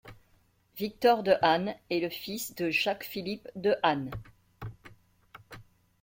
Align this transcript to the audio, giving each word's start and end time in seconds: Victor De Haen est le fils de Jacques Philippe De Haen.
Victor 0.77 1.21
De 1.21 1.35
Haen 1.43 1.75
est 1.91 1.99
le 1.99 2.09
fils 2.09 2.55
de 2.55 2.71
Jacques 2.71 3.03
Philippe 3.03 3.47
De 3.55 3.75
Haen. 3.83 4.09